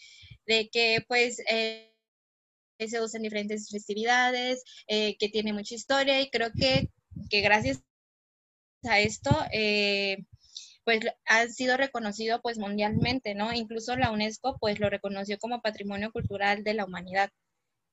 de 0.48 0.70
que 0.70 1.06
pues 1.08 1.42
eh, 1.50 1.94
se 2.80 3.02
usa 3.02 3.18
en 3.18 3.24
diferentes 3.24 3.70
festividades, 3.70 4.64
que 4.88 5.30
tiene 5.32 5.54
mucha 5.54 5.76
historia 5.76 6.22
y 6.22 6.30
creo 6.30 6.52
que, 6.54 6.90
que 7.30 7.42
gracias 7.42 7.82
a 8.84 9.00
esto 9.00 9.32
pues 10.90 11.02
ha 11.28 11.46
sido 11.50 11.78
reconocido 11.78 12.42
pues 12.42 12.58
mundialmente, 12.58 13.36
¿no? 13.36 13.54
Incluso 13.54 13.96
la 13.96 14.10
UNESCO 14.10 14.58
pues 14.58 14.80
lo 14.80 14.90
reconoció 14.90 15.38
como 15.38 15.62
Patrimonio 15.62 16.12
Cultural 16.12 16.64
de 16.64 16.74
la 16.74 16.86
Humanidad. 16.86 17.30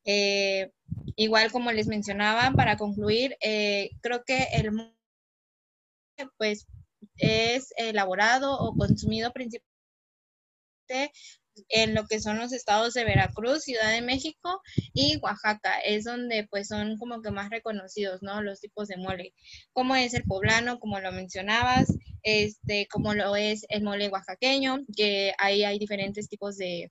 Eh, 0.06 0.70
igual 1.14 1.52
como 1.52 1.72
les 1.72 1.88
mencionaba, 1.88 2.52
para 2.52 2.78
concluir, 2.78 3.36
eh, 3.42 3.90
creo 4.00 4.24
que 4.24 4.44
el 4.54 4.70
pues 6.38 6.66
es 7.18 7.74
elaborado 7.76 8.58
o 8.58 8.74
consumido 8.74 9.30
principalmente 9.30 11.12
en 11.68 11.94
lo 11.94 12.06
que 12.06 12.20
son 12.20 12.38
los 12.38 12.52
estados 12.52 12.94
de 12.94 13.04
Veracruz, 13.04 13.64
Ciudad 13.64 13.90
de 13.90 14.02
México 14.02 14.60
y 14.94 15.18
Oaxaca, 15.18 15.78
es 15.80 16.04
donde 16.04 16.46
pues 16.50 16.68
son 16.68 16.96
como 16.98 17.22
que 17.22 17.30
más 17.30 17.50
reconocidos, 17.50 18.22
¿no? 18.22 18.42
Los 18.42 18.60
tipos 18.60 18.88
de 18.88 18.96
mole, 18.96 19.34
como 19.72 19.96
es 19.96 20.14
el 20.14 20.24
poblano, 20.24 20.78
como 20.78 21.00
lo 21.00 21.12
mencionabas, 21.12 21.92
este, 22.22 22.86
como 22.88 23.14
lo 23.14 23.36
es 23.36 23.64
el 23.68 23.82
mole 23.82 24.08
oaxaqueño, 24.08 24.84
que 24.96 25.32
ahí 25.38 25.64
hay 25.64 25.78
diferentes 25.78 26.28
tipos 26.28 26.56
de, 26.56 26.90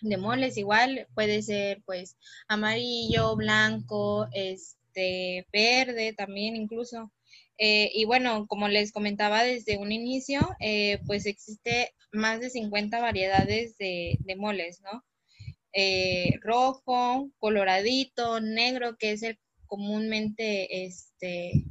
de 0.00 0.16
moles 0.16 0.56
igual, 0.56 1.06
puede 1.14 1.42
ser 1.42 1.82
pues 1.84 2.16
amarillo, 2.48 3.36
blanco, 3.36 4.28
este, 4.32 5.46
verde 5.52 6.12
también 6.12 6.56
incluso. 6.56 7.12
Eh, 7.58 7.90
y 7.94 8.04
bueno, 8.04 8.46
como 8.46 8.68
les 8.68 8.92
comentaba 8.92 9.42
desde 9.42 9.78
un 9.78 9.90
inicio, 9.92 10.40
eh, 10.60 10.98
pues 11.06 11.24
existe 11.26 11.94
más 12.16 12.40
de 12.40 12.50
50 12.50 13.00
variedades 13.00 13.76
de, 13.78 14.18
moles, 14.36 14.80
¿no? 14.82 15.04
Eh, 15.72 16.38
rojo, 16.42 17.30
coloradito, 17.38 18.40
negro, 18.40 18.96
que 18.96 19.12
es 19.12 19.22
el 19.22 19.38
comúnmente 19.66 20.84
este, 20.84 21.64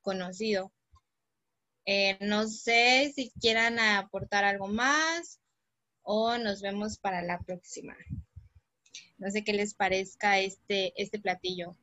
conocido. 0.00 0.72
no 2.20 2.46
sé 2.48 3.12
si 3.14 3.32
quieran 3.40 3.78
aportar 3.78 4.44
algo 4.44 4.68
más 4.68 5.40
o 6.02 6.36
nos 6.38 6.60
vemos 6.62 6.98
para 6.98 7.22
la 7.22 7.40
próxima. 7.40 7.96
No 9.18 9.30
sé 9.30 9.44
qué 9.44 9.52
les 9.52 9.74
parezca 9.74 10.40
este, 10.40 10.92
este 11.00 11.18
platillo. 11.18 11.76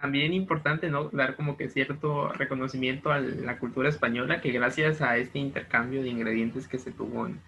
También 0.00 0.34
importante, 0.34 0.90
¿no? 0.90 1.08
Dar 1.10 1.36
como 1.36 1.56
que 1.56 1.70
cierto 1.70 2.28
reconocimiento 2.28 3.10
a 3.10 3.20
la 3.20 3.58
cultura 3.58 3.88
española, 3.88 4.40
que 4.42 4.52
gracias 4.52 5.00
a 5.00 5.16
este 5.16 5.38
intercambio 5.38 6.02
de 6.02 6.10
ingredientes 6.10 6.68
que 6.68 6.78
se 6.78 6.92
tuvo 6.92 7.26
en, 7.26 7.40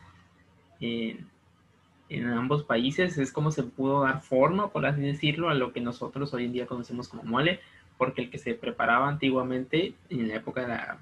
en, 2.09 2.27
ambos 2.27 2.65
países, 2.65 3.19
es 3.19 3.33
como 3.33 3.51
se 3.51 3.65
pudo 3.65 4.03
dar 4.05 4.23
forma, 4.23 4.71
por 4.71 4.87
así 4.87 5.03
decirlo, 5.03 5.51
a 5.51 5.55
lo 5.55 5.73
que 5.73 5.83
nosotros 5.83 6.33
hoy 6.33 6.47
en 6.47 6.53
día 6.53 6.67
conocemos 6.67 7.09
como 7.09 7.23
mole, 7.25 7.61
porque 7.99 8.23
el 8.23 8.31
que 8.31 8.39
se 8.39 8.55
preparaba 8.55 9.09
antiguamente, 9.09 9.93
en 10.09 10.29
la 10.29 10.37
época 10.37 10.63
de 10.63 10.69
la 10.69 10.99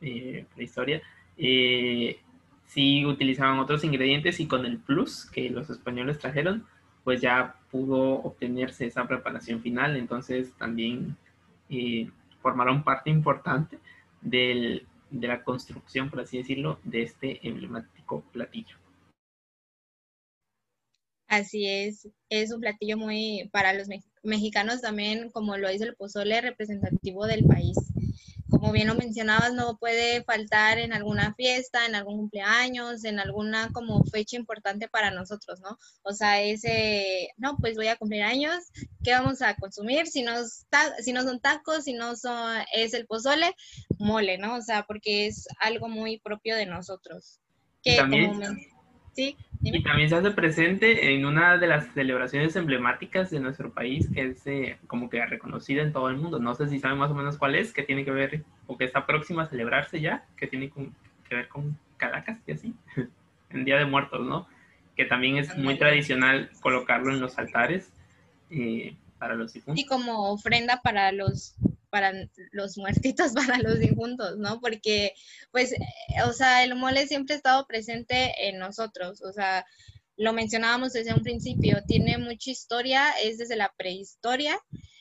eh, 0.00 0.46
prehistoria, 0.54 1.02
eh, 1.36 2.18
sí 2.66 3.04
utilizaban 3.04 3.58
otros 3.58 3.84
ingredientes 3.84 4.40
y 4.40 4.46
con 4.46 4.64
el 4.64 4.78
plus 4.78 5.26
que 5.26 5.50
los 5.50 5.68
españoles 5.68 6.18
trajeron, 6.18 6.64
pues 7.06 7.20
ya 7.20 7.54
pudo 7.70 8.14
obtenerse 8.24 8.84
esa 8.84 9.06
preparación 9.06 9.62
final, 9.62 9.96
entonces 9.96 10.52
también 10.58 11.16
eh, 11.70 12.10
formaron 12.42 12.82
parte 12.82 13.10
importante 13.10 13.78
de 14.20 14.84
la 15.12 15.44
construcción, 15.44 16.10
por 16.10 16.18
así 16.18 16.38
decirlo, 16.38 16.80
de 16.82 17.02
este 17.02 17.46
emblemático 17.46 18.22
platillo. 18.32 18.76
Así 21.28 21.68
es, 21.68 22.08
es 22.28 22.52
un 22.52 22.60
platillo 22.60 22.96
muy 22.96 23.48
para 23.52 23.72
los 23.72 23.86
mexicanos 24.24 24.80
también, 24.80 25.30
como 25.30 25.56
lo 25.58 25.70
dice 25.70 25.84
el 25.84 25.94
pozole, 25.94 26.40
representativo 26.40 27.28
del 27.28 27.44
país 27.44 27.76
como 28.50 28.72
bien 28.72 28.86
lo 28.86 28.94
mencionabas, 28.94 29.52
no 29.52 29.76
puede 29.78 30.22
faltar 30.24 30.78
en 30.78 30.92
alguna 30.92 31.34
fiesta, 31.34 31.84
en 31.86 31.94
algún 31.94 32.18
cumpleaños, 32.18 33.04
en 33.04 33.18
alguna 33.18 33.70
como 33.72 34.04
fecha 34.04 34.36
importante 34.36 34.88
para 34.88 35.10
nosotros, 35.10 35.60
¿no? 35.60 35.78
O 36.02 36.12
sea, 36.12 36.42
ese, 36.42 37.30
no, 37.36 37.56
pues 37.58 37.76
voy 37.76 37.88
a 37.88 37.96
cumplir 37.96 38.22
años, 38.22 38.64
¿qué 39.02 39.12
vamos 39.12 39.42
a 39.42 39.54
consumir? 39.56 40.06
Si 40.06 40.22
no, 40.22 40.32
si 41.00 41.12
no 41.12 41.22
son 41.22 41.40
tacos, 41.40 41.84
si 41.84 41.92
no 41.92 42.16
son, 42.16 42.58
es 42.72 42.94
el 42.94 43.06
pozole, 43.06 43.54
mole, 43.98 44.38
¿no? 44.38 44.56
O 44.56 44.62
sea, 44.62 44.84
porque 44.86 45.26
es 45.26 45.46
algo 45.58 45.88
muy 45.88 46.18
propio 46.18 46.56
de 46.56 46.66
nosotros. 46.66 47.40
Que 47.82 47.96
también, 47.96 48.40
¿sí? 49.16 49.36
Y 49.62 49.82
también 49.82 50.10
se 50.10 50.14
hace 50.14 50.30
presente 50.30 51.14
en 51.14 51.24
una 51.24 51.56
de 51.56 51.66
las 51.66 51.86
celebraciones 51.94 52.54
emblemáticas 52.54 53.30
de 53.30 53.40
nuestro 53.40 53.72
país, 53.72 54.08
que 54.12 54.26
es 54.26 54.46
eh, 54.46 54.78
como 54.86 55.08
que 55.08 55.24
reconocida 55.24 55.82
en 55.82 55.92
todo 55.92 56.10
el 56.10 56.18
mundo. 56.18 56.38
No 56.38 56.54
sé 56.54 56.68
si 56.68 56.78
saben 56.78 56.98
más 56.98 57.10
o 57.10 57.14
menos 57.14 57.38
cuál 57.38 57.54
es, 57.54 57.72
que 57.72 57.82
tiene 57.82 58.04
que 58.04 58.10
ver, 58.10 58.44
o 58.66 58.76
que 58.76 58.84
está 58.84 59.06
próxima 59.06 59.44
a 59.44 59.46
celebrarse 59.46 60.00
ya, 60.00 60.26
que 60.36 60.46
tiene 60.46 60.70
que 60.70 61.34
ver 61.34 61.48
con 61.48 61.78
Caracas 61.96 62.38
y 62.46 62.52
así, 62.52 62.74
en 63.50 63.64
Día 63.64 63.78
de 63.78 63.86
Muertos, 63.86 64.24
¿no? 64.24 64.46
Que 64.94 65.06
también 65.06 65.38
es 65.38 65.56
muy 65.56 65.78
tradicional 65.78 66.50
colocarlo 66.60 67.10
en 67.10 67.20
los 67.20 67.38
altares 67.38 67.90
eh, 68.50 68.94
para 69.18 69.34
los 69.34 69.54
difuntos. 69.54 69.82
Y 69.82 69.86
como 69.86 70.30
ofrenda 70.30 70.82
para 70.82 71.10
los 71.12 71.54
para 71.96 72.12
los 72.52 72.76
muertitos, 72.76 73.32
para 73.56 73.58
los 73.58 73.78
difuntos, 73.78 74.36
¿no? 74.36 74.60
Porque, 74.60 75.14
pues, 75.50 75.72
eh, 75.72 75.78
o 76.26 76.32
sea, 76.34 76.62
el 76.62 76.74
mole 76.74 77.06
siempre 77.06 77.34
ha 77.34 77.38
estado 77.38 77.66
presente 77.66 78.48
en 78.48 78.58
nosotros, 78.58 79.22
o 79.22 79.32
sea, 79.32 79.64
lo 80.18 80.34
mencionábamos 80.34 80.92
desde 80.92 81.14
un 81.14 81.22
principio, 81.22 81.78
tiene 81.86 82.18
mucha 82.18 82.50
historia, 82.50 83.12
es 83.24 83.38
desde 83.38 83.56
la 83.56 83.72
prehistoria, 83.78 84.58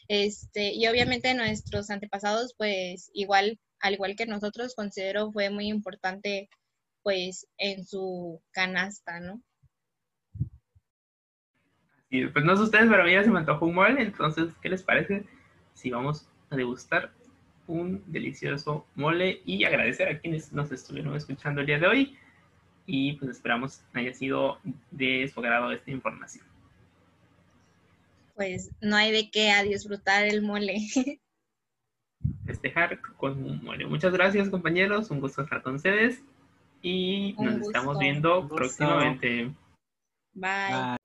este, 0.08 0.72
y 0.74 0.88
obviamente 0.88 1.34
nuestros 1.34 1.90
antepasados, 1.90 2.56
pues, 2.58 3.12
igual, 3.14 3.60
al 3.82 3.96
igual 3.96 4.16
que 4.16 4.26
nosotros, 4.26 4.74
considero 4.74 5.34
fue 5.34 5.50
muy 5.50 5.68
importante, 5.68 6.48
pues, 7.04 7.46
en 7.58 7.86
su 7.86 8.42
canasta, 8.52 9.20
¿no? 9.20 9.42
Sí, 12.10 12.26
pues 12.28 12.46
no 12.46 12.56
sé 12.56 12.64
ustedes, 12.64 12.88
pero 12.90 13.04
a 13.04 13.06
mí 13.06 13.12
ya 13.12 13.24
se 13.26 13.32
me 13.32 13.40
antojó 13.40 13.66
un 13.66 13.76
mole, 13.76 14.02
entonces, 14.02 14.54
¿qué 14.62 14.70
les 14.70 14.82
parece 14.82 15.26
si 15.74 15.92
vamos 15.92 16.30
a 16.50 16.56
degustar 16.56 17.12
un 17.68 18.04
delicioso 18.08 18.86
mole 18.96 19.42
y 19.46 19.64
agradecer 19.64 20.08
a 20.08 20.20
quienes 20.20 20.54
nos 20.54 20.72
estuvieron 20.72 21.16
escuchando 21.16 21.62
el 21.62 21.68
día 21.68 21.80
de 21.80 21.88
hoy 21.88 22.18
y 22.86 23.14
pues 23.14 23.32
esperamos 23.32 23.82
haya 23.94 24.14
sido 24.14 24.60
de 24.92 25.30
su 25.34 25.40
agrado 25.40 25.72
esta 25.72 25.92
información. 25.92 26.46
Pues 28.36 28.70
no 28.82 28.96
hay 28.96 29.12
de 29.12 29.30
qué 29.32 29.52
a 29.52 29.64
disfrutar 29.64 30.26
el 30.26 30.42
mole. 30.42 30.78
Festejar 32.46 33.00
con 33.18 33.44
un 33.44 33.64
mole. 33.64 33.86
Muchas 33.88 34.14
gracias 34.14 34.50
compañeros, 34.50 35.10
un 35.10 35.20
gusto 35.20 35.42
estar 35.42 35.62
con 35.64 35.76
ustedes 35.76 36.22
y 36.82 37.34
nos 37.40 37.62
estamos 37.62 37.98
viendo 37.98 38.48
próximamente. 38.48 39.52
Bye. 40.34 40.98